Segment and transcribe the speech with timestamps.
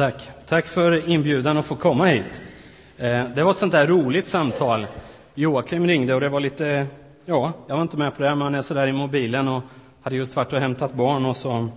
[0.00, 0.30] Tack.
[0.46, 2.42] Tack för inbjudan att få komma hit.
[2.98, 4.86] Eh, det var ett sånt där roligt samtal.
[5.34, 6.86] Joakim ringde och det var lite,
[7.24, 9.62] ja, jag var inte med på det, men han är sådär i mobilen och
[10.02, 11.68] hade just varit och hämtat barn och så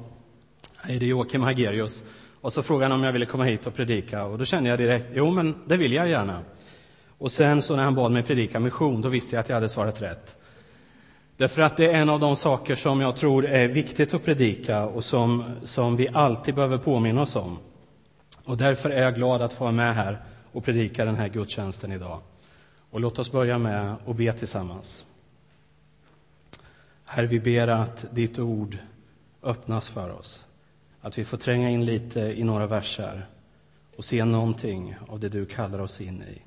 [0.81, 2.03] är det Joakim Hagerius.
[2.41, 4.79] Och så frågade han om jag ville komma hit och predika och då kände jag
[4.79, 6.39] direkt, jo men det vill jag gärna.
[7.17, 9.69] Och sen så när han bad mig predika mission, då visste jag att jag hade
[9.69, 10.35] svarat rätt.
[11.37, 14.83] Därför att det är en av de saker som jag tror är viktigt att predika
[14.83, 17.57] och som, som vi alltid behöver påminna oss om.
[18.45, 21.91] Och därför är jag glad att få vara med här och predika den här gudstjänsten
[21.91, 22.21] idag.
[22.89, 25.05] Och låt oss börja med att be tillsammans.
[27.05, 28.77] Herre, vi ber att ditt ord
[29.43, 30.45] öppnas för oss.
[31.01, 33.25] Att vi får tränga in lite i några verser
[33.97, 36.41] och se någonting av det du kallar oss in i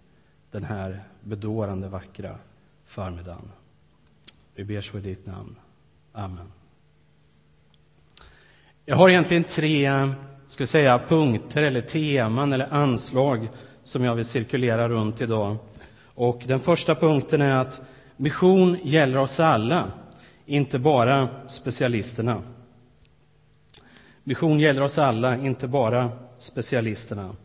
[0.51, 2.39] den här bedårande vackra
[2.85, 3.51] förmiddagen.
[4.55, 5.57] Vi ber så i ditt namn.
[6.13, 6.53] Amen.
[8.85, 9.89] Jag har egentligen tre
[10.49, 13.49] ska säga, punkter eller teman eller anslag
[13.83, 15.57] som jag vill cirkulera runt idag.
[16.15, 17.81] Och den första punkten är att
[18.17, 19.85] mission gäller oss alla,
[20.47, 22.43] inte bara specialisterna.
[24.25, 27.37] Mission gäller oss alla, inte bara specialisterna.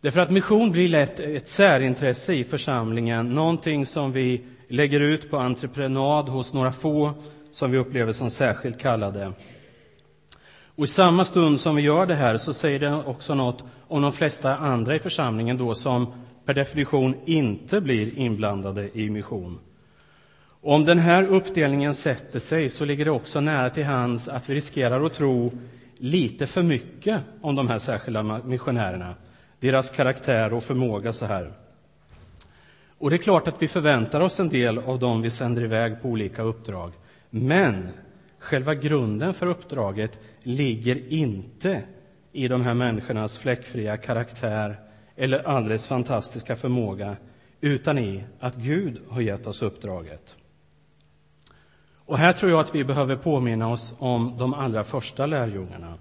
[0.00, 5.36] Därför att mission blir lätt ett särintresse i församlingen, någonting som vi lägger ut på
[5.38, 7.12] entreprenad hos några få
[7.50, 9.32] som vi upplever som särskilt kallade.
[10.76, 14.02] Och i samma stund som vi gör det här så säger det också något om
[14.02, 16.12] de flesta andra i församlingen då som
[16.44, 19.58] per definition inte blir inblandade i mission.
[20.60, 24.48] Och om den här uppdelningen sätter sig så ligger det också nära till hands att
[24.48, 25.52] vi riskerar att tro
[25.98, 29.14] lite för mycket om de här särskilda missionärerna,
[29.60, 31.52] deras karaktär och förmåga så här.
[32.98, 36.02] Och det är klart att vi förväntar oss en del av dem vi sänder iväg
[36.02, 36.92] på olika uppdrag.
[37.30, 37.88] Men
[38.44, 41.82] själva grunden för uppdraget ligger inte
[42.32, 44.80] i de här människornas fläckfria karaktär
[45.16, 47.16] eller alldeles fantastiska förmåga,
[47.60, 50.36] utan i att Gud har gett oss uppdraget.
[52.06, 55.98] Och här tror jag att vi behöver påminna oss om de allra första lärjungarna.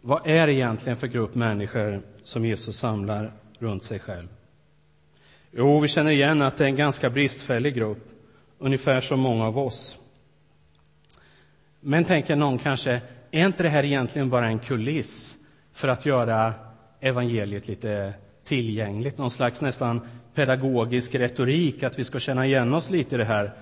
[0.00, 4.28] Vad är det egentligen för grupp människor som Jesus samlar runt sig själv?
[5.50, 8.08] Jo, vi känner igen att det är en ganska bristfällig grupp,
[8.58, 9.98] ungefär som många av oss.
[11.84, 13.00] Men tänker någon kanske,
[13.30, 15.36] är inte det här egentligen bara en kuliss
[15.72, 16.54] för att göra
[17.00, 19.18] evangeliet lite tillgängligt?
[19.18, 20.00] Någon slags nästan
[20.34, 23.52] pedagogisk retorik, att vi ska känna igen oss lite i det här.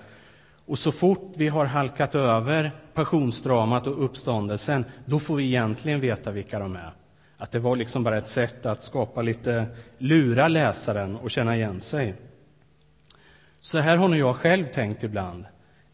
[0.65, 6.31] Och så fort vi har halkat över passionsdramat och uppståndelsen, då får vi egentligen veta
[6.31, 6.93] vilka de är.
[7.37, 9.65] Att det var liksom bara ett sätt att skapa lite,
[9.97, 12.15] lura läsaren och känna igen sig.
[13.59, 15.45] Så här har nog jag själv tänkt ibland,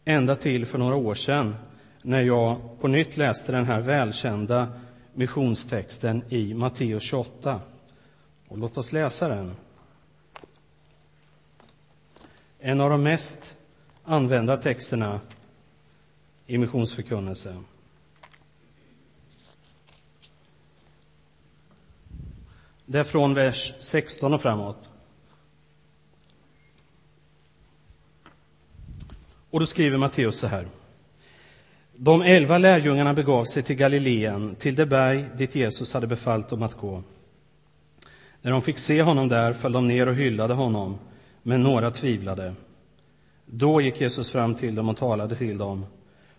[0.04, 1.54] ända till för några år sedan
[2.02, 4.68] när jag på nytt läste den här välkända
[5.14, 7.60] missionstexten i Matteus 28.
[8.48, 9.56] Och låt oss läsa den.
[12.58, 13.56] En av de mest
[14.04, 15.20] använda texterna
[16.46, 17.64] i missionsförkunnelsen.
[22.86, 24.88] Det är från vers 16 och framåt.
[29.50, 30.66] Och då skriver Matteus så här.
[32.00, 36.62] De elva lärjungarna begav sig till Galileen, till det berg dit Jesus hade befallt dem
[36.62, 37.02] att gå.
[38.42, 40.98] När de fick se honom där föll de ner och hyllade honom,
[41.42, 42.54] men några tvivlade.
[43.46, 45.86] Då gick Jesus fram till dem och talade till dem.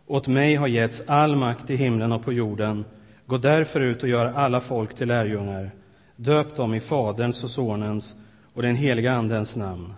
[0.07, 2.85] Åt mig har getts all makt i himlen och på jorden.
[3.25, 5.71] Gå därför ut och gör alla folk till lärjungar.
[6.15, 8.15] Döp dem i Faderns och Sonens
[8.53, 9.93] och den heliga Andens namn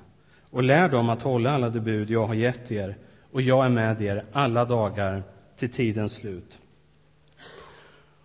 [0.50, 2.98] och lär dem att hålla alla de bud jag har gett er,
[3.32, 5.24] och jag är med er alla dagar
[5.58, 6.58] till tidens slut.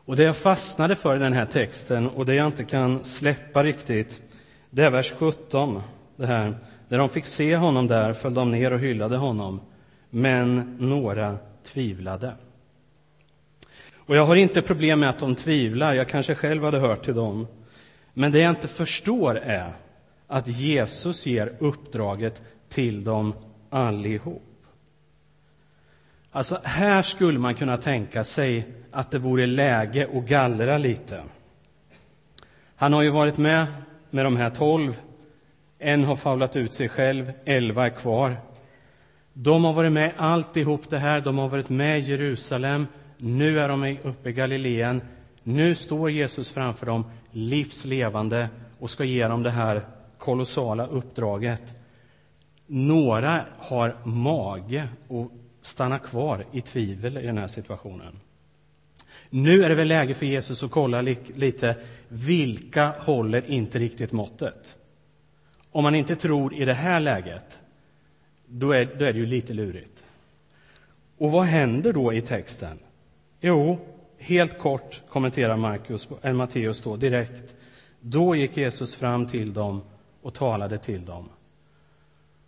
[0.04, 3.64] Och det jag fastnade för i den här texten och det jag inte kan släppa
[3.64, 4.20] riktigt,
[4.70, 5.82] det är vers 17.
[6.16, 6.54] Det här.
[6.88, 9.60] När de fick se honom där föll de ner och hyllade honom,
[10.10, 12.32] men några tvivlade.
[13.96, 17.14] Och jag har inte problem med att de tvivlar, jag kanske själv hade hört till
[17.14, 17.46] dem.
[18.14, 19.72] Men det jag inte förstår är
[20.26, 23.34] att Jesus ger uppdraget till dem
[23.70, 24.45] allihop.
[26.36, 31.22] Alltså, här skulle man kunna tänka sig att det vore läge att gallra lite.
[32.76, 33.66] Han har ju varit med
[34.10, 34.96] med de här tolv.
[35.78, 38.36] En har faulat ut sig själv, elva är kvar.
[39.32, 42.86] De har varit med alltihop det här, de har varit med i Jerusalem.
[43.18, 45.02] Nu är de uppe i Galileen.
[45.42, 48.48] Nu står Jesus framför dem, livslevande,
[48.78, 49.86] och ska ge dem det här
[50.18, 51.84] kolossala uppdraget.
[52.66, 58.20] Några har mage att stanna kvar i tvivel i den här situationen.
[59.30, 61.76] Nu är det väl läge för Jesus att kolla lite,
[62.08, 64.76] vilka håller inte riktigt måttet?
[65.70, 67.58] Om man inte tror i det här läget,
[68.46, 70.04] då är, då är det ju lite lurigt.
[71.18, 72.78] Och vad händer då i texten?
[73.40, 73.78] Jo,
[74.18, 77.54] helt kort kommenterar Marcus, eller Matteus då direkt.
[78.00, 79.82] Då gick Jesus fram till dem
[80.22, 81.28] och talade till dem.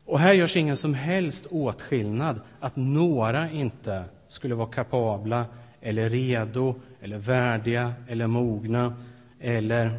[0.09, 5.47] Och här görs ingen som helst åtskillnad att några inte skulle vara kapabla
[5.81, 8.97] eller redo eller värdiga eller mogna
[9.41, 9.99] eller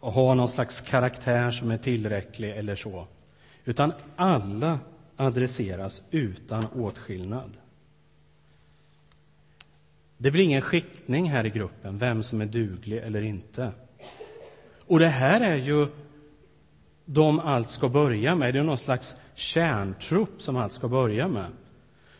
[0.00, 3.06] ha någon slags karaktär som är tillräcklig eller så.
[3.64, 4.78] Utan alla
[5.16, 7.56] adresseras utan åtskillnad.
[10.16, 13.72] Det blir ingen skiktning här i gruppen, vem som är duglig eller inte.
[14.86, 15.86] Och det här är ju
[17.10, 18.54] de allt ska börja med.
[18.54, 21.46] Det är någon slags kärntrupp som allt ska börja med.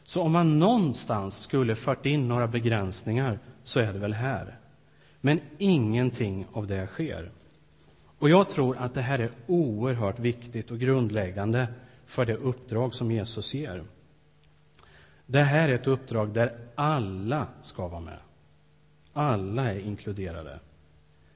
[0.05, 4.59] Så om man någonstans skulle fört in några begränsningar så är det väl här.
[5.21, 7.31] Men ingenting av det sker.
[8.19, 11.69] Och jag tror att det här är oerhört viktigt och grundläggande
[12.07, 13.85] för det uppdrag som Jesus ger.
[15.27, 18.19] Det här är ett uppdrag där alla ska vara med.
[19.13, 20.59] Alla är inkluderade.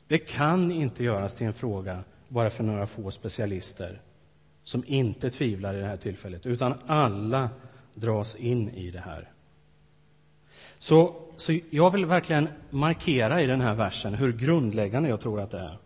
[0.07, 4.01] Det kan inte göras till en fråga bara för några få specialister
[4.65, 7.51] som inte tvivlar i det här tillfället, utan alla
[7.95, 9.29] dras in i det här.
[10.79, 15.51] Så, så jag vill verkligen markera i den här versen hur grundläggande jag tror att
[15.51, 15.79] det är.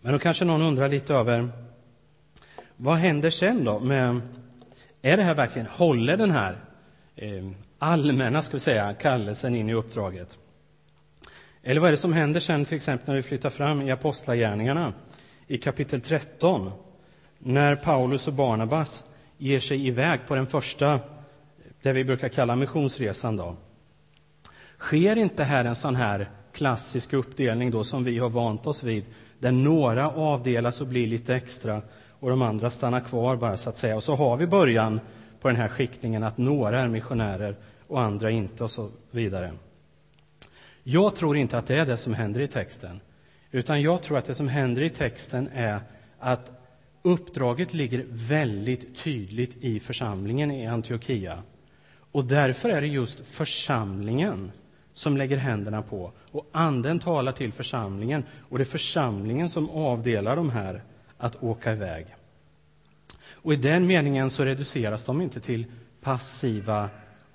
[0.00, 1.48] Men då kanske någon undrar lite över
[2.76, 3.80] vad händer sen då?
[3.80, 4.20] Med,
[5.02, 6.58] är det här verkligen, håller den här
[7.16, 10.38] eh, allmänna ska vi säga, kallelsen in i uppdraget?
[11.68, 14.92] Eller vad är det som händer sen till exempel när vi flyttar fram i Apostlagärningarna
[15.46, 16.70] i kapitel 13?
[17.38, 19.04] När Paulus och Barnabas
[19.38, 21.00] ger sig iväg på den första,
[21.82, 23.36] det vi brukar kalla missionsresan.
[23.36, 23.56] Då.
[24.78, 29.04] Sker inte här en sån här klassisk uppdelning då som vi har vant oss vid,
[29.38, 31.82] där några avdelas och blir lite extra
[32.20, 33.96] och de andra stannar kvar bara så att säga.
[33.96, 35.00] Och så har vi början
[35.40, 39.52] på den här skiktningen att några är missionärer och andra inte och så vidare.
[40.88, 43.00] Jag tror inte att det är det som händer i texten,
[43.50, 45.80] utan jag tror att det som händer i texten är
[46.18, 46.50] att
[47.02, 51.42] uppdraget ligger väldigt tydligt i församlingen i Antiochia.
[52.12, 54.52] Och därför är det just församlingen
[54.92, 56.12] som lägger händerna på.
[56.32, 60.82] Och Anden talar till församlingen, och det är församlingen som avdelar de här
[61.18, 62.06] att åka iväg.
[63.30, 65.64] Och I den meningen så reduceras de inte till
[66.00, 66.88] passiva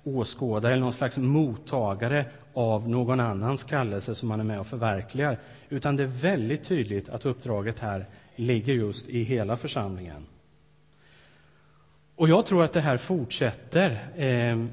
[0.04, 5.38] åskådare eller någon slags mottagare av någon annans kallelse som man är med och förverkligar.
[5.68, 8.06] Utan det är väldigt tydligt att uppdraget här
[8.36, 10.26] ligger just i hela församlingen.
[12.16, 14.64] Och jag tror att det här fortsätter eh,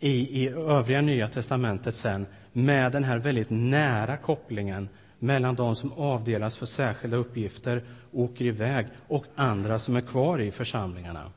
[0.00, 4.88] i, i övriga Nya testamentet sen med den här väldigt nära kopplingen
[5.18, 10.40] mellan de som avdelas för särskilda uppgifter, och åker iväg, och andra som är kvar
[10.40, 11.32] i församlingarna.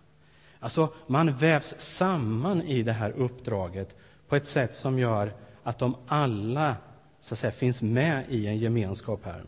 [0.60, 3.96] Alltså, man vävs samman i det här uppdraget
[4.28, 5.34] på ett sätt som gör
[5.66, 6.76] att de alla
[7.20, 9.44] så att säga, finns med i en gemenskap här.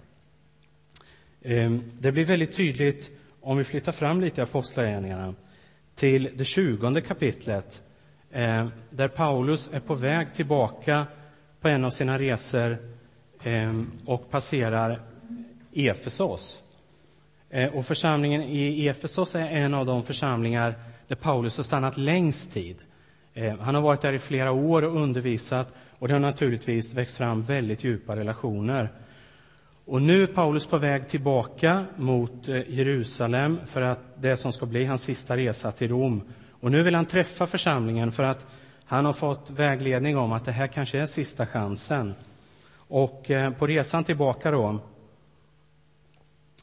[1.42, 3.12] Ehm, det blir väldigt tydligt
[3.42, 5.34] om vi flyttar fram lite i Apostlagärningarna
[5.96, 7.82] till det tjugonde kapitlet
[8.32, 11.06] eh, där Paulus är på väg tillbaka
[11.62, 12.78] på en av sina resor
[13.44, 15.02] ehm, och passerar
[15.74, 16.64] Efesos.
[17.50, 20.76] Eh, och församlingen i Efesos är en av de församlingar
[21.08, 22.78] där Paulus har stannat längst tid.
[23.38, 27.18] Eh, han har varit där i flera år och undervisat och det har naturligtvis växt
[27.18, 28.90] fram väldigt djupa relationer.
[29.86, 34.66] Och nu är Paulus på väg tillbaka mot eh, Jerusalem för att det som ska
[34.66, 36.22] bli hans sista resa till Rom.
[36.52, 38.46] Och nu vill han träffa församlingen för att
[38.86, 42.16] han har fått vägledning om att det här kanske är sista chansen.
[42.76, 44.80] Och eh, på resan tillbaka då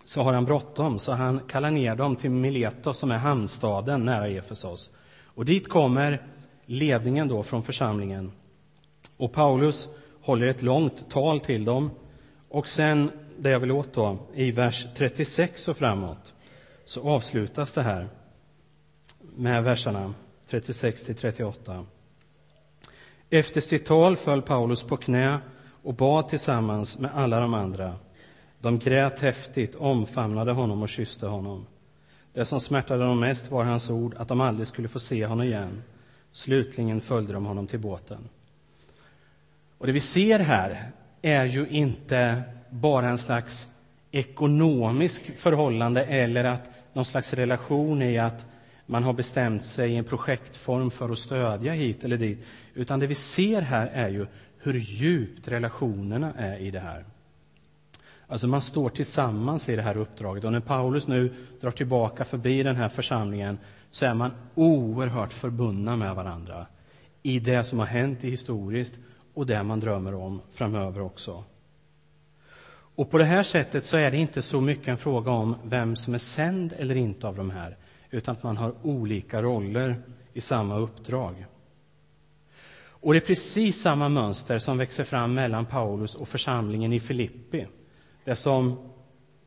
[0.05, 4.29] så har han bråttom, så han kallar ner dem till Miletos som är hamnstaden nära
[4.29, 4.91] Efesos.
[5.35, 6.34] Och dit kommer
[6.67, 8.33] ledningen då från församlingen.
[9.17, 9.89] Och Paulus
[10.23, 11.91] håller ett långt tal till dem.
[12.49, 16.35] Och sen, det jag vill åt då, i vers 36 och framåt,
[16.85, 18.09] så avslutas det här
[19.37, 20.15] med verserna
[20.49, 21.87] 36 till 38.
[23.31, 25.39] Efter sitt tal föll Paulus på knä
[25.83, 27.95] och bad tillsammans med alla de andra.
[28.61, 31.67] De grät häftigt, omfamnade honom och kysste honom.
[32.33, 35.47] Det som smärtade dem mest var hans ord att de aldrig skulle få se honom
[35.47, 35.83] igen.
[36.35, 38.29] Slutligen följde de honom till båten.
[39.79, 40.91] Och det vi ser här
[41.23, 43.69] är ju inte bara en slags
[44.11, 48.47] ekonomisk förhållande eller att någon slags relation i att,
[48.87, 52.47] man har bestämt sig i en projektform för att stödja hit eller dit.
[52.75, 54.27] Utan det vi ser här är ju
[54.59, 57.05] hur djupt relationerna är i det här.
[58.27, 60.45] Alltså man står tillsammans i det här uppdraget.
[60.45, 63.59] Och när Paulus nu drar tillbaka förbi den här församlingen
[63.95, 66.67] så är man oerhört förbundna med varandra
[67.23, 68.95] i det som har hänt i historiskt
[69.35, 71.45] och det man drömmer om framöver också.
[72.97, 75.97] Och på det här sättet så är det inte så mycket en fråga om vem
[75.97, 77.77] som är sänd eller inte av de här,
[78.11, 81.47] utan att man har olika roller i samma uppdrag.
[82.87, 87.67] Och det är precis samma mönster som växer fram mellan Paulus och församlingen i Filippi.
[88.25, 88.91] Det som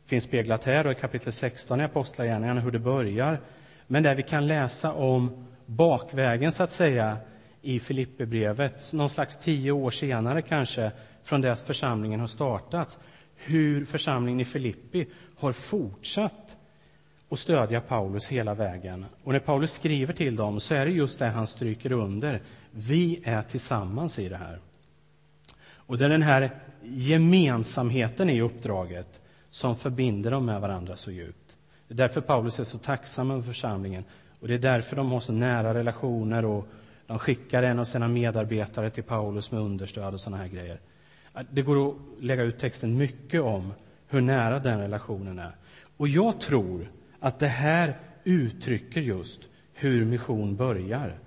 [0.06, 3.40] finns speglat här och i kapitel 16 i Apostlagärningarna, hur det börjar,
[3.88, 7.18] men där vi kan läsa om bakvägen, så att säga,
[7.62, 10.92] i Filipperbrevet, någon slags tio år senare kanske,
[11.24, 13.00] från det att församlingen har startats,
[13.36, 16.58] hur församlingen i Filippi har fortsatt
[17.30, 19.06] att stödja Paulus hela vägen.
[19.24, 22.42] Och när Paulus skriver till dem så är det just det han stryker under.
[22.72, 24.60] Vi är tillsammans i det här.
[25.70, 26.50] Och det är den här
[26.82, 31.47] gemensamheten i uppdraget som förbinder dem med varandra så djupt.
[31.88, 34.04] Det är därför Paulus är så tacksam över församlingen
[34.40, 36.68] och det är därför de har så nära relationer och
[37.08, 40.80] de skickar en av sina medarbetare till Paulus med understöd och sådana här grejer.
[41.52, 43.74] Det går att lägga ut texten mycket om
[44.08, 45.56] hur nära den relationen är.
[45.98, 49.42] Och jag tror att det här uttrycker just
[49.74, 51.20] hur mission börjar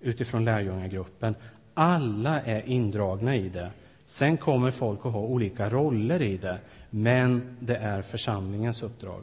[0.00, 1.34] utifrån lärjungagruppen.
[1.74, 3.70] Alla är indragna i det.
[4.04, 6.58] Sen kommer folk att ha olika roller i det,
[6.90, 9.22] men det är församlingens uppdrag.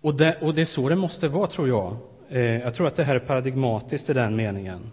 [0.00, 1.96] Och det, och det är så det måste vara, tror jag.
[2.28, 4.90] Eh, jag tror att det här är paradigmatiskt i den meningen.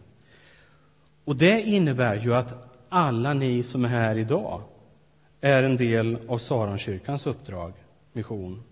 [1.26, 2.54] Och det innebär ju att
[2.90, 4.62] alla ni som är här idag
[5.42, 7.74] är en del av Saronkyrkans uppdrag,
[8.14, 8.64] mission.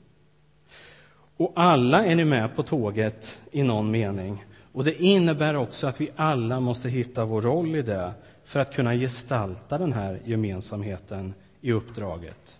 [1.37, 4.45] Och alla är ni med på tåget i någon mening.
[4.71, 8.13] Och det innebär också att vi alla måste hitta vår roll i det
[8.45, 12.59] för att kunna gestalta den här gemensamheten i uppdraget.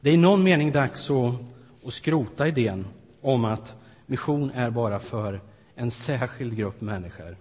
[0.00, 1.34] Det är i någon mening dags att,
[1.86, 2.86] att skrota idén
[3.20, 3.76] om att
[4.06, 5.40] mission är bara för
[5.74, 7.36] en särskild grupp människor.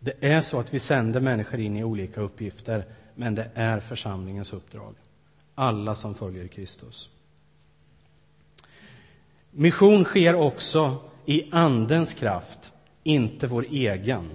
[0.00, 4.52] Det är så att vi sänder människor in i olika uppgifter, men det är församlingens
[4.52, 4.94] uppdrag.
[5.54, 7.10] Alla som följer Kristus.
[9.50, 12.72] Mission sker också i Andens kraft,
[13.02, 14.30] inte vår egen.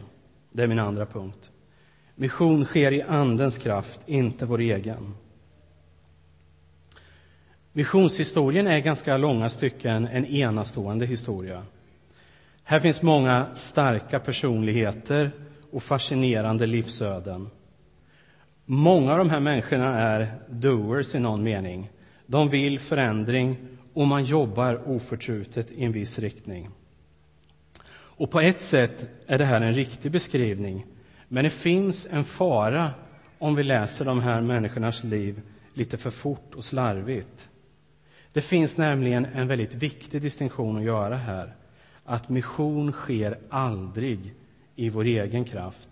[0.51, 1.51] Det är min andra punkt.
[2.15, 5.13] Mission sker i Andens kraft, inte vår egen.
[7.73, 11.63] Missionshistorien är ganska långa stycken en enastående historia.
[12.63, 15.31] Här finns många starka personligheter
[15.71, 17.49] och fascinerande livsöden.
[18.65, 21.89] Många av de här människorna är doers i någon mening.
[22.25, 23.57] De vill förändring
[23.93, 26.69] och man jobbar oförtrutet i en viss riktning.
[27.91, 30.85] Och på ett sätt är det här en riktig beskrivning,
[31.27, 32.91] men det finns en fara
[33.37, 35.41] om vi läser de här människornas liv
[35.73, 37.49] lite för fort och slarvigt.
[38.33, 41.55] Det finns nämligen en väldigt viktig distinktion att göra här.
[42.03, 44.33] Att mission sker aldrig
[44.75, 45.89] i vår egen kraft.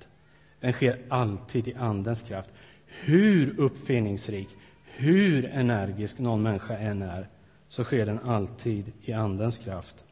[0.60, 2.50] Den sker alltid i Andens kraft.
[2.86, 4.50] Hur uppfinningsrik,
[4.86, 7.28] hur energisk någon människa än är,
[7.68, 10.04] så sker den alltid i Andens kraft.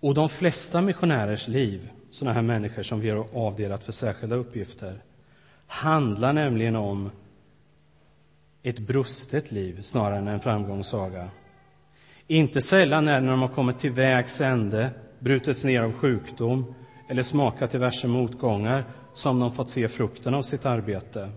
[0.00, 5.02] Och de flesta missionärers liv, sådana här människor som vi har avdelat för särskilda uppgifter,
[5.66, 7.10] handlar nämligen om
[8.64, 11.28] ett brustet liv snarare än en framgångssaga.
[12.26, 16.74] Inte sällan är det när de har kommit till vägs ände, brutits ner av sjukdom
[17.08, 21.30] eller smakat diverse motgångar som de fått se frukten av sitt arbete.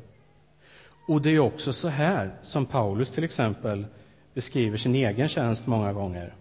[1.06, 3.86] Och det är också så här som Paulus till exempel
[4.34, 6.34] beskriver sin egen tjänst många gånger.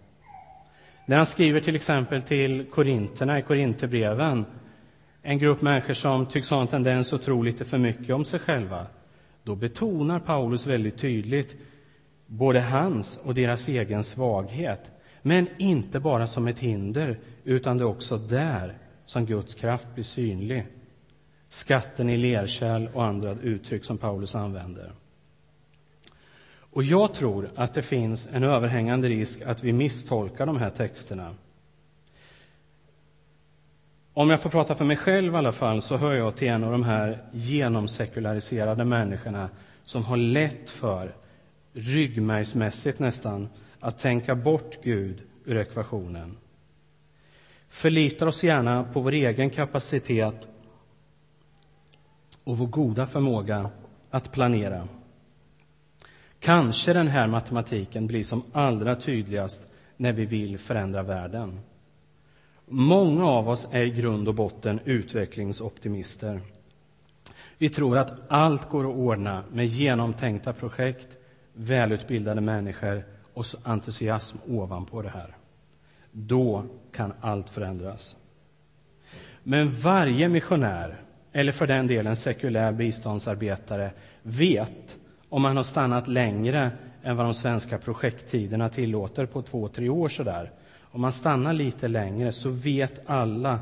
[1.05, 4.45] När han skriver till exempel till korinterna i Korinthierbreven,
[5.21, 8.39] en grupp människor som tycks ha en tendens att tro lite för mycket om sig
[8.39, 8.87] själva,
[9.47, 11.55] då betonar Paulus väldigt tydligt
[12.25, 14.91] både hans och deras egen svaghet.
[15.21, 20.03] Men inte bara som ett hinder, utan det är också där som Guds kraft blir
[20.03, 20.65] synlig.
[21.49, 24.91] Skatten i lerkärl och andra uttryck som Paulus använder.
[26.59, 31.35] Och jag tror att det finns en överhängande risk att vi misstolkar de här texterna.
[34.17, 36.63] Om jag får prata för mig själv i alla fall, så hör jag till en
[36.63, 39.49] av de här genomsekulariserade människorna
[39.83, 41.15] som har lätt för,
[41.73, 46.37] ryggmärgsmässigt nästan, att tänka bort Gud ur ekvationen.
[47.69, 50.47] Förlitar oss gärna på vår egen kapacitet
[52.43, 53.69] och vår goda förmåga
[54.09, 54.87] att planera.
[56.39, 59.61] Kanske den här matematiken blir som allra tydligast
[59.97, 61.59] när vi vill förändra världen.
[62.69, 66.41] Många av oss är i grund och botten utvecklingsoptimister.
[67.57, 71.07] Vi tror att allt går att ordna med genomtänkta projekt,
[71.53, 75.35] välutbildade människor och entusiasm ovanpå det här.
[76.11, 78.15] Då kan allt förändras.
[79.43, 84.97] Men varje missionär, eller för den delen sekulär biståndsarbetare, vet
[85.29, 86.71] om man har stannat längre
[87.03, 90.51] än vad de svenska projekttiderna tillåter på två, tre år sådär.
[90.97, 93.59] Om man stannar lite längre så vet alla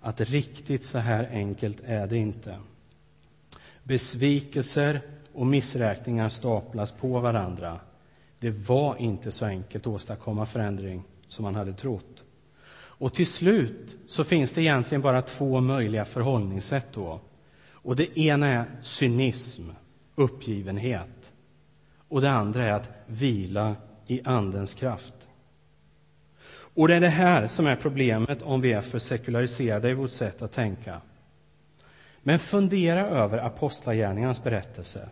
[0.00, 2.58] att riktigt så här enkelt är det inte.
[3.82, 5.00] Besvikelser
[5.32, 7.80] och missräkningar staplas på varandra.
[8.38, 12.24] Det var inte så enkelt att åstadkomma förändring som man hade trott.
[12.76, 17.20] Och till slut så finns det egentligen bara två möjliga förhållningssätt då.
[17.72, 19.70] Och det ena är cynism,
[20.14, 21.32] uppgivenhet.
[22.08, 23.76] Och det andra är att vila
[24.06, 25.13] i Andens kraft.
[26.74, 30.10] Och det är det här som är problemet om vi är för sekulariserade i vårt
[30.10, 31.00] sätt att tänka.
[32.22, 35.08] Men fundera över Apostlagärningarnas berättelse.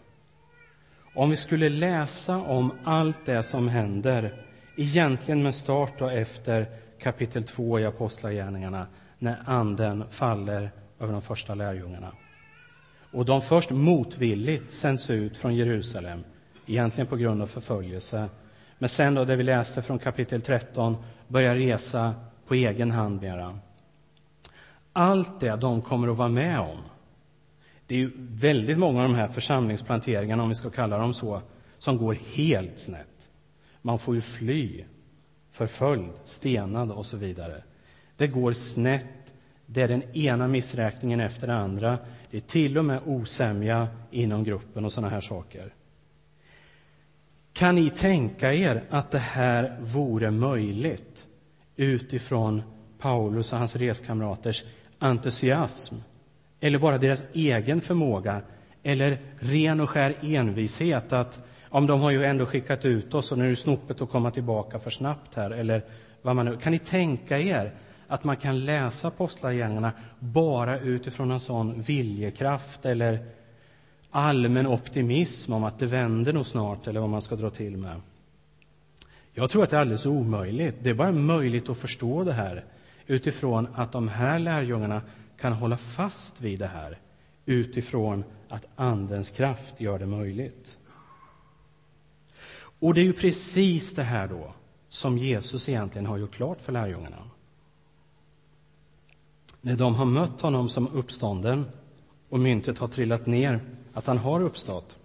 [1.14, 6.66] Om vi skulle läsa om allt det som händer, egentligen med start och efter
[7.02, 8.86] kapitel 2 i Apostlagärningarna,
[9.18, 12.12] när Anden faller över de första lärjungarna.
[13.10, 16.24] Och de först motvilligt sänds ut från Jerusalem,
[16.66, 18.28] egentligen på grund av förföljelse.
[18.78, 20.96] Men sen då, det vi läste från kapitel 13,
[21.32, 22.14] börja resa
[22.46, 23.58] på egen hand mera.
[24.92, 26.78] Allt det de kommer att vara med om.
[27.86, 31.42] Det är ju väldigt många av de här församlingsplanteringarna, om vi ska kalla dem så,
[31.78, 33.30] som går helt snett.
[33.82, 34.84] Man får ju fly,
[35.50, 37.62] förföljd, stenad och så vidare.
[38.16, 39.04] Det går snett.
[39.66, 41.98] Det är den ena missräkningen efter den andra.
[42.30, 45.74] Det är till och med osämja inom gruppen och sådana här saker.
[47.62, 51.26] Kan ni tänka er att det här vore möjligt
[51.76, 52.62] utifrån
[52.98, 54.64] Paulus och hans reskamraters
[54.98, 55.94] entusiasm?
[56.60, 58.42] Eller bara deras egen förmåga?
[58.82, 63.38] Eller ren och skär envishet att om de har ju ändå skickat ut oss och
[63.38, 65.82] nu är det snopet att komma tillbaka för snabbt här eller
[66.22, 67.72] vad man nu, Kan ni tänka er
[68.08, 73.26] att man kan läsa apostlagärningarna bara utifrån en sån viljekraft eller
[74.12, 78.00] allmän optimism om att det vänder nog snart, eller vad man ska dra till med.
[79.32, 80.74] Jag tror att det är alldeles omöjligt.
[80.82, 82.64] Det är bara möjligt att förstå det här
[83.06, 85.02] utifrån att de här lärjungarna
[85.40, 86.98] kan hålla fast vid det här
[87.46, 90.78] utifrån att Andens kraft gör det möjligt.
[92.80, 94.52] Och det är ju precis det här då
[94.88, 97.30] som Jesus egentligen har gjort klart för lärjungarna.
[99.60, 101.64] När de har mött honom som uppstånden
[102.28, 103.60] och myntet har trillat ner
[103.94, 104.96] att han har uppstått.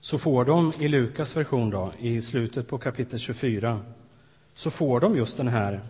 [0.00, 3.80] Så får de i Lukas version, då, i slutet på kapitel 24,
[4.54, 5.80] så får de just den här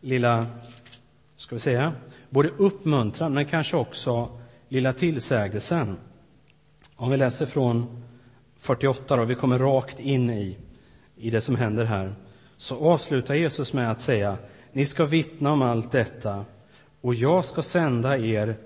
[0.00, 0.46] lilla,
[1.36, 1.92] ska vi säga,
[2.30, 4.28] både uppmuntran men kanske också
[4.68, 5.96] lilla tillsägelsen.
[6.96, 8.02] Om vi läser från
[8.58, 10.56] 48, då, vi kommer rakt in i,
[11.16, 12.14] i det som händer här,
[12.56, 14.36] så avslutar Jesus med att säga,
[14.72, 16.44] ni ska vittna om allt detta
[17.00, 18.56] och jag ska sända er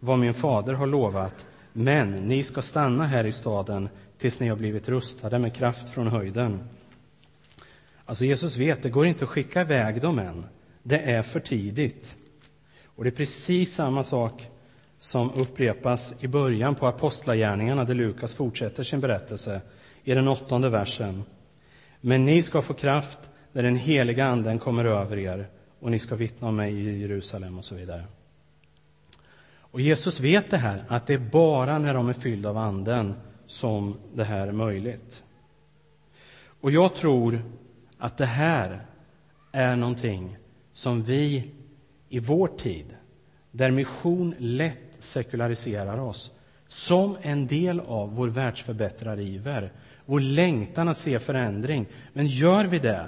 [0.00, 4.56] vad min fader har lovat men ni ska stanna här i staden tills ni har
[4.56, 6.68] blivit rustade med kraft från höjden.
[8.04, 10.46] Alltså Jesus vet, det går inte att skicka iväg dem än.
[10.82, 12.16] Det är för tidigt.
[12.86, 14.50] Och det är precis samma sak
[14.98, 19.60] som upprepas i början på Apostlagärningarna, där Lukas fortsätter sin berättelse
[20.04, 21.24] i den åttonde versen.
[22.00, 23.18] Men ni ska få kraft
[23.52, 25.46] när den heliga anden kommer över er
[25.80, 28.04] och ni ska vittna om mig i Jerusalem och så vidare.
[29.74, 33.14] Och Jesus vet det här, att det är bara när de är fyllda av Anden
[33.46, 35.24] som det här är möjligt.
[36.60, 37.42] Och jag tror
[37.98, 38.86] att det här
[39.52, 40.36] är någonting
[40.72, 41.50] som vi
[42.08, 42.86] i vår tid,
[43.50, 46.32] där mission lätt sekulariserar oss,
[46.68, 49.72] som en del av vår världsförbättrariver,
[50.06, 51.86] vår längtan att se förändring.
[52.12, 53.06] Men gör vi det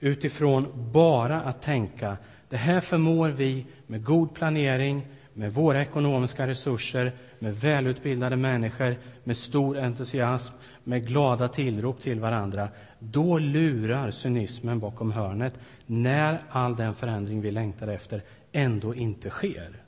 [0.00, 2.16] utifrån bara att tänka
[2.48, 9.36] det här förmår vi med god planering, med våra ekonomiska resurser, med välutbildade människor, med
[9.36, 12.68] stor entusiasm, med glada tillrop till varandra,
[12.98, 15.54] då lurar cynismen bakom hörnet
[15.86, 18.22] när all den förändring vi längtar efter
[18.52, 19.82] ändå inte sker.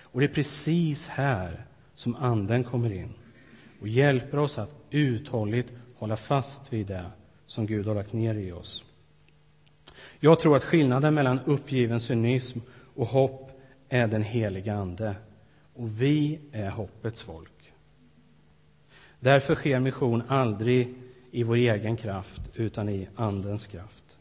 [0.00, 1.64] Och det är precis här
[1.94, 3.14] som Anden kommer in
[3.80, 7.04] och hjälper oss att uthålligt hålla fast vid det
[7.46, 8.84] som Gud har lagt ner i oss.
[10.20, 12.58] Jag tror att skillnaden mellan uppgiven cynism
[12.94, 13.51] och hopp
[13.92, 15.14] är den heliga Ande.
[15.74, 17.72] Och vi är hoppets folk.
[19.20, 20.94] Därför sker mission aldrig
[21.30, 24.18] i vår egen kraft, utan i Andens kraft.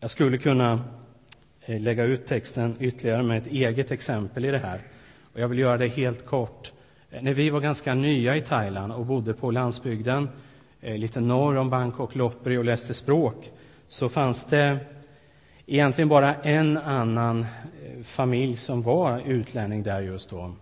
[0.00, 0.84] Jag skulle kunna
[1.60, 4.80] eh, lägga ut texten ytterligare med ett eget exempel i det här.
[5.32, 6.72] Och jag vill göra det helt kort.
[7.10, 10.28] Eh, när vi var ganska nya i Thailand och bodde på landsbygden,
[10.80, 13.52] eh, lite norr om Bangkok, Lopburi och läste språk,
[13.88, 14.78] så fanns det
[15.66, 20.54] egentligen bara en annan eh, familj som var utlänning där just då.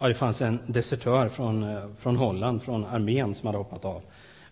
[0.00, 4.02] Ja, det fanns en desertör från, eh, från Holland, från armén, som hade hoppat av.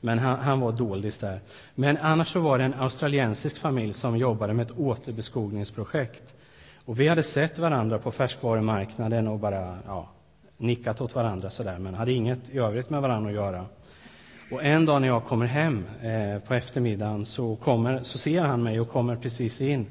[0.00, 1.40] Men han, han var doldis där.
[1.74, 6.34] Men annars så var det en australiensisk familj som jobbade med ett återbeskogningsprojekt.
[6.84, 10.08] Och vi hade sett varandra på färskvarumarknaden och bara ja,
[10.56, 13.66] nickat åt varandra sådär, men hade inget i övrigt med varandra att göra.
[14.54, 18.62] Och en dag när jag kommer hem eh, på eftermiddagen så, kommer, så ser han
[18.62, 19.86] mig och kommer precis in.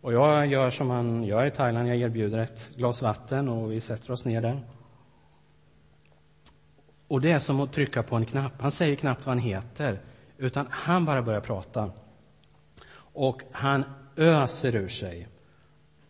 [0.00, 3.80] Och jag gör som han gör i Thailand, jag erbjuder ett glas vatten och vi
[3.80, 4.60] sätter oss ner där.
[7.08, 8.52] Och det är som att trycka på en knapp.
[8.60, 10.00] Han säger knappt vad han heter,
[10.38, 11.90] utan han bara börjar prata.
[12.98, 13.84] Och han
[14.16, 15.28] öser ur sig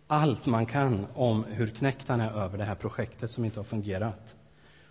[0.06, 3.64] allt man kan om hur knäckt han är över det här projektet som inte har
[3.64, 4.35] fungerat.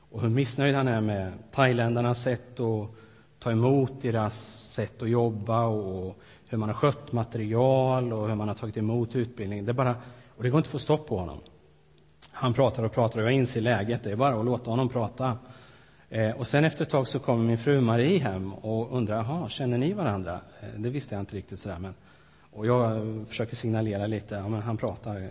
[0.09, 2.89] Och hur missnöjd han är med thailändarnas sätt att
[3.39, 4.37] ta emot deras
[4.71, 9.15] sätt att jobba och hur man har skött material och hur man har tagit emot
[9.15, 9.65] utbildning.
[9.65, 9.95] Det bara,
[10.37, 11.39] och det går inte att få stopp på honom.
[12.31, 14.03] Han pratar och pratar och jag inser läget.
[14.03, 15.37] Det är bara att låta honom prata.
[16.09, 19.49] Eh, och sen efter ett tag så kommer min fru Marie hem och undrar, jaha,
[19.49, 20.39] känner ni varandra?
[20.61, 21.93] Eh, det visste jag inte riktigt sådär, men
[22.51, 25.15] och jag försöker signalera lite, ja men han pratar.
[25.15, 25.29] Eh,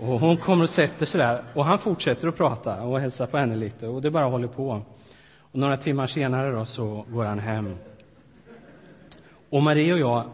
[0.00, 3.38] och hon kommer och sätter sig där och han fortsätter att prata och hälsar på
[3.38, 4.82] henne lite och det bara håller på.
[5.38, 7.76] Och några timmar senare då så går han hem.
[9.50, 10.24] Och Marie och jag,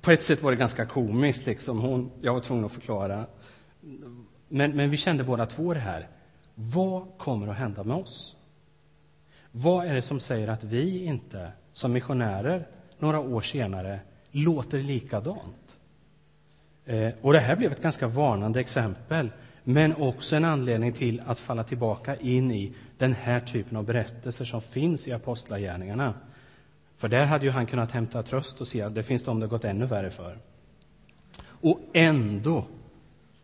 [0.00, 1.80] på ett sätt var det ganska komiskt liksom.
[1.80, 3.26] Hon, jag var tvungen att förklara.
[4.48, 6.08] Men, men vi kände båda två det här.
[6.54, 8.36] Vad kommer att hända med oss?
[9.50, 15.65] Vad är det som säger att vi inte, som missionärer, några år senare, låter likadant?
[16.86, 19.30] Eh, och det här blev ett ganska varnande exempel,
[19.64, 24.44] men också en anledning till att falla tillbaka in i den här typen av berättelser
[24.44, 26.14] som finns i Apostlagärningarna.
[26.96, 29.46] För där hade ju han kunnat hämta tröst och se att det finns de det
[29.46, 30.38] gått ännu värre för.
[31.46, 32.64] Och ändå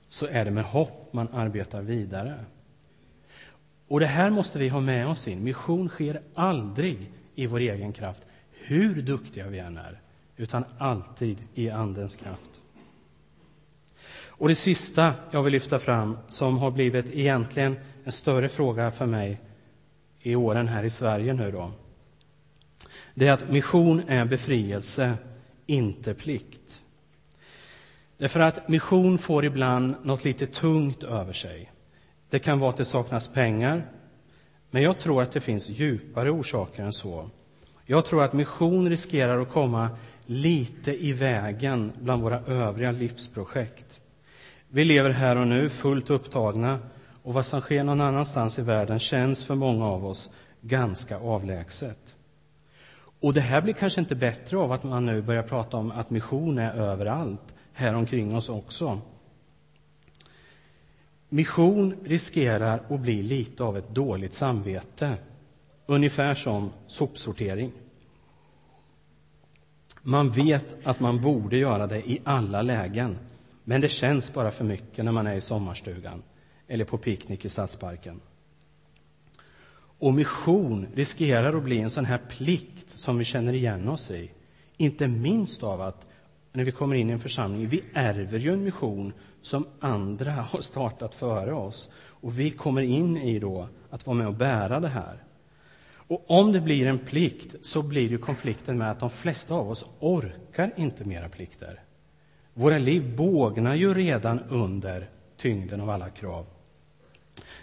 [0.08, 2.44] så är det med hopp man arbetar vidare.
[3.88, 5.44] Och det här måste vi ha med oss in.
[5.44, 10.00] Mission sker aldrig i vår egen kraft, hur duktiga vi än är,
[10.36, 12.62] utan alltid i Andens kraft.
[14.42, 19.06] Och det sista jag vill lyfta fram, som har blivit egentligen en större fråga för
[19.06, 19.40] mig
[20.20, 21.72] i åren här i Sverige nu då,
[23.14, 25.14] det är att mission är befrielse,
[25.66, 26.84] inte plikt.
[28.18, 31.72] Därför att mission får ibland något lite tungt över sig.
[32.30, 33.86] Det kan vara att det saknas pengar,
[34.70, 37.30] men jag tror att det finns djupare orsaker än så.
[37.86, 39.90] Jag tror att mission riskerar att komma
[40.26, 43.98] lite i vägen bland våra övriga livsprojekt.
[44.74, 46.78] Vi lever här och nu fullt upptagna
[47.22, 52.16] och vad som sker någon annanstans i världen känns för många av oss ganska avlägset.
[53.20, 56.10] Och det här blir kanske inte bättre av att man nu börjar prata om att
[56.10, 59.00] mission är överallt, här omkring oss också.
[61.28, 65.16] Mission riskerar att bli lite av ett dåligt samvete,
[65.86, 67.72] ungefär som sopsortering.
[70.02, 73.18] Man vet att man borde göra det i alla lägen,
[73.64, 76.22] men det känns bara för mycket när man är i sommarstugan
[76.68, 78.20] eller på picknick i stadsparken.
[79.98, 84.30] Och mission riskerar att bli en sån här plikt som vi känner igen oss i.
[84.76, 86.06] Inte minst av att
[86.52, 90.60] när vi kommer in i en församling, vi ärver ju en mission som andra har
[90.60, 91.90] startat före oss.
[91.94, 95.22] Och vi kommer in i då att vara med och bära det här.
[95.94, 99.70] Och om det blir en plikt så blir ju konflikten med att de flesta av
[99.70, 101.80] oss orkar inte mera plikter.
[102.54, 106.46] Våra liv bågnar ju redan under tyngden av alla krav.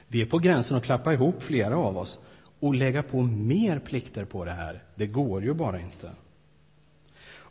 [0.08, 2.20] Vi är på gränsen att klappa ihop flera av oss
[2.60, 4.84] och lägga på mer plikter på det här.
[4.96, 6.12] Det går ju bara inte.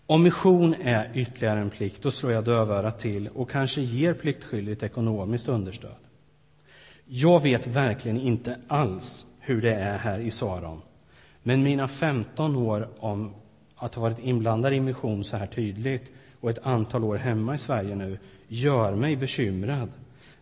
[0.06, 4.82] Om mission är ytterligare en plikt, då slår jag dövörat till och kanske ger pliktskyldigt
[4.82, 5.96] ekonomiskt understöd.
[7.04, 10.80] Jag vet verkligen inte alls hur det är här i Saron.
[11.42, 13.34] Men mina 15 år om
[13.76, 17.58] att ha varit inblandad i mission så här tydligt och ett antal år hemma i
[17.58, 19.88] Sverige nu gör mig bekymrad.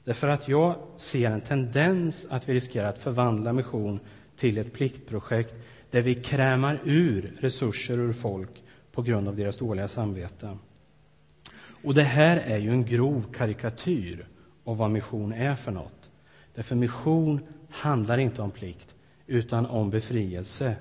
[0.04, 4.00] Därför att jag ser en tendens att vi riskerar att förvandla mission
[4.37, 5.54] till ett pliktprojekt
[5.90, 10.59] där vi krämar ur resurser ur folk på grund av deras dåliga samvete.
[11.85, 14.26] Och det här är ju en grov karikatyr
[14.64, 16.11] av vad mission är för något.
[16.54, 18.94] Därför mission handlar inte om plikt,
[19.26, 20.76] utan om befrielse,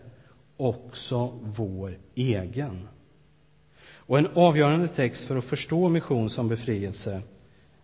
[0.58, 2.88] också vår egen.
[4.06, 7.22] Och en avgörande text för att förstå mission som befrielse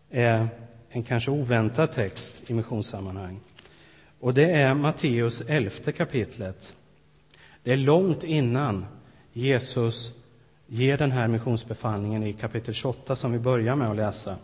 [0.09, 0.47] är
[0.89, 3.39] en kanske oväntad text i missionssammanhang.
[4.19, 6.75] Och det är Matteus elfte kapitlet.
[7.63, 8.85] Det är långt innan
[9.33, 10.13] Jesus
[10.67, 14.35] ger den här missionsbefallningen i kapitel 28 som vi börjar med att läsa.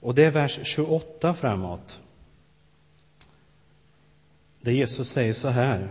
[0.00, 2.00] Och det är vers 28 framåt.
[4.60, 5.88] Där Jesus säger så här.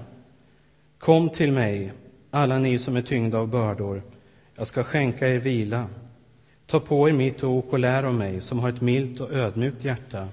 [0.99, 1.93] Kom till mig,
[2.31, 4.01] alla ni som är tyngda av bördor.
[4.59, 5.87] Jag ska skänka er vila.
[6.65, 9.83] Ta på er mitt ok och lär av mig, som har ett milt och ödmjukt
[9.83, 10.29] hjärta,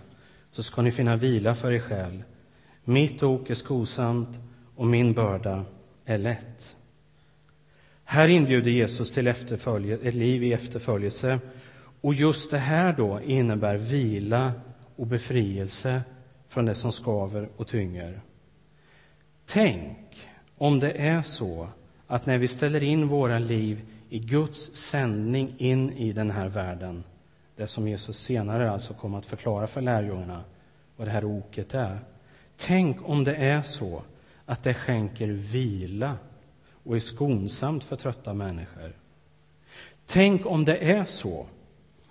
[0.52, 2.22] så ska ni finna vila för er själ.
[2.84, 4.28] Mitt ok är skosamt
[4.76, 5.64] och min börda
[6.04, 6.76] är lätt.
[8.04, 11.38] Här inbjuder Jesus till ett liv i efterföljelse.
[12.00, 14.52] Och just det här då innebär vila
[14.96, 16.02] och befrielse
[16.48, 18.20] från det som skaver och tynger.
[19.46, 21.68] Tänk om det är så
[22.06, 23.80] att när vi ställer in våra liv
[24.14, 27.04] i Guds sändning in i den här världen,
[27.56, 30.44] det som Jesus senare alltså kommer att förklara för lärjungarna,
[30.96, 31.98] vad det här oket är.
[32.56, 34.02] Tänk om det är så
[34.46, 36.16] att det skänker vila
[36.84, 38.92] och är skonsamt för trötta människor.
[40.06, 41.46] Tänk om det är så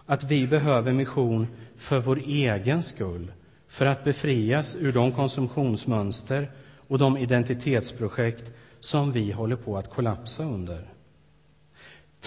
[0.06, 3.32] att vi behöver mission för vår egen skull,
[3.68, 6.52] för att befrias ur de konsumtionsmönster
[6.88, 10.93] och de identitetsprojekt som vi håller på att kollapsa under.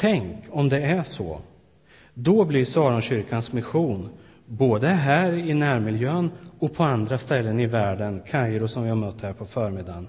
[0.00, 1.40] Tänk om det är så.
[2.14, 4.08] Då blir Saronkyrkans mission,
[4.46, 9.20] både här i närmiljön och på andra ställen i världen, Kairo som vi har mött
[9.20, 10.08] här på förmiddagen,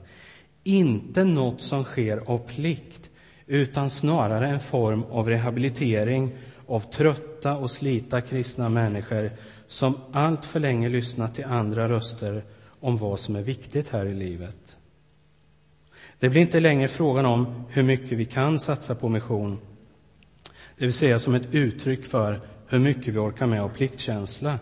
[0.64, 3.10] inte något som sker av plikt,
[3.46, 6.32] utan snarare en form av rehabilitering
[6.68, 9.32] av trötta och slita kristna människor
[9.68, 12.44] som allt för länge lyssnat till andra röster
[12.80, 14.78] om vad som är viktigt här i livet.
[16.20, 19.60] Det blir inte längre frågan om hur mycket vi kan satsa på mission,
[20.78, 24.60] det vill säga som ett uttryck för hur mycket vi orkar med av pliktkänsla,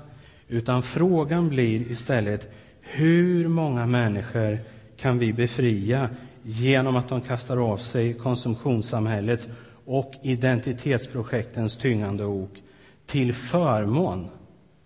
[0.48, 2.48] utan frågan blir istället
[2.82, 4.60] hur många människor
[4.98, 6.10] kan vi befria
[6.42, 9.48] genom att de kastar av sig konsumtionssamhällets
[9.86, 12.64] och identitetsprojektens tyngande ok
[13.06, 14.30] till förmån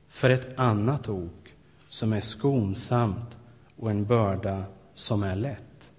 [0.10, 1.50] för ett annat ok
[1.90, 3.38] som är skonsamt
[3.76, 4.64] och en börda
[4.94, 5.92] som är lätt.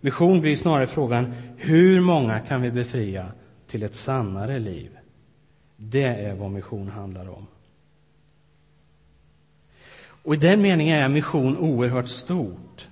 [0.00, 3.32] Mission blir snarare frågan hur många kan vi befria
[3.70, 4.98] till ett sannare liv?
[5.76, 7.46] Det är vad mission handlar om.
[10.22, 12.88] Och I den meningen är mission oerhört stort.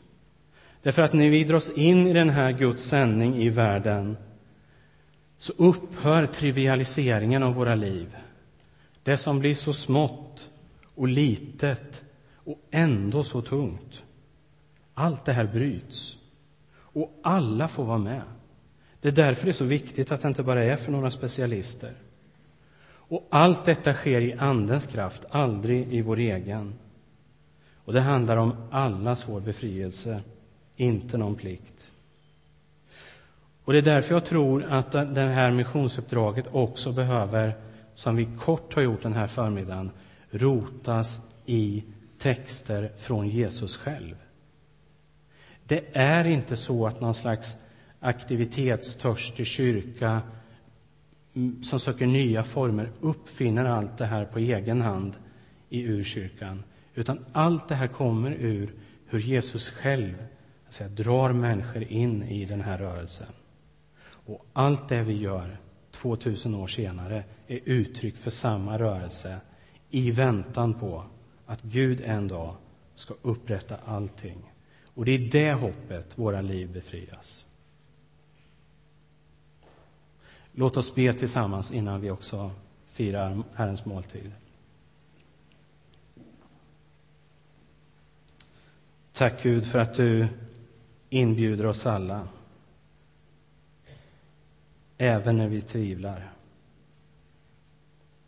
[0.83, 4.17] Därför att när vi dras in i den här Guds sändning i världen
[5.39, 8.17] så upphör trivialiseringen av våra liv.
[9.03, 10.51] Det som blir så smått
[10.95, 14.05] och litet och ändå så tungt.
[14.95, 16.17] Allt det här bryts.
[16.75, 18.23] Och alla får vara med.
[19.01, 21.93] Det är därför det är så viktigt att det inte bara är för några specialister.
[23.11, 26.75] Och allt detta sker i Andens kraft, aldrig i vår egen.
[27.85, 30.21] Och det handlar om allas vår befrielse,
[30.77, 31.91] inte någon plikt.
[33.65, 37.57] Och det är därför jag tror att det här missionsuppdraget också behöver,
[37.95, 39.91] som vi kort har gjort den här förmiddagen,
[40.31, 41.85] rotas i
[42.19, 44.17] texter från Jesus själv.
[45.65, 47.57] Det är inte så att någon slags
[48.01, 50.23] aktivitetstörstig kyrka
[51.35, 55.17] mm, som söker nya former uppfinner allt det här på egen hand
[55.69, 56.63] i urkyrkan.
[56.95, 58.75] Utan allt det här kommer ur
[59.07, 60.15] hur Jesus själv
[60.69, 63.33] säga, drar människor in i den här rörelsen.
[64.05, 65.59] Och allt det vi gör
[65.91, 69.41] 2000 år senare är uttryck för samma rörelse
[69.91, 71.05] i väntan på
[71.47, 72.57] att Gud en dag
[72.95, 74.53] ska upprätta allting.
[74.85, 77.48] Och det är i det hoppet våra liv befrias.
[80.59, 82.51] Låt oss be tillsammans innan vi också
[82.87, 84.33] firar Herrens måltid.
[89.13, 90.29] Tack Gud för att du
[91.09, 92.29] inbjuder oss alla,
[94.97, 96.33] även när vi tvivlar,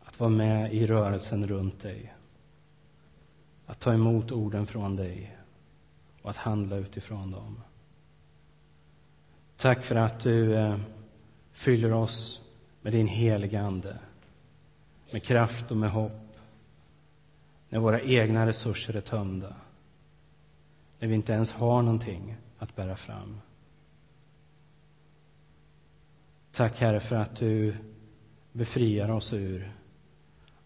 [0.01, 2.15] att vara med i rörelsen runt dig,
[3.67, 5.37] att ta emot orden från dig
[6.23, 7.61] och att handla utifrån dem.
[9.57, 10.79] Tack för att du eh,
[11.61, 12.41] fyller oss
[12.83, 13.99] med din heliga Ande,
[15.13, 16.37] med kraft och med hopp,
[17.69, 19.57] när våra egna resurser är tömda,
[20.99, 23.41] när vi inte ens har någonting att bära fram.
[26.53, 27.77] Tack, Herre, för att du
[28.53, 29.73] befriar oss ur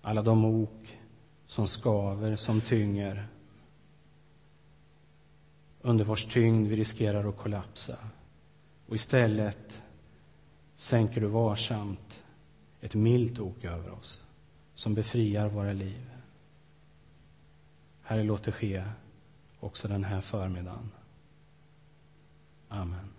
[0.02, 0.98] alla de ok
[1.46, 3.28] som skaver, som tynger.
[5.80, 7.96] Under vars tyngd vi riskerar att kollapsa.
[8.86, 9.82] Och istället
[10.76, 12.24] sänker du varsamt
[12.80, 14.22] ett milt ok över oss
[14.74, 16.10] som befriar våra liv.
[18.02, 18.84] Herre, låt det ske
[19.60, 20.90] också den här förmiddagen.
[22.68, 23.13] Amen.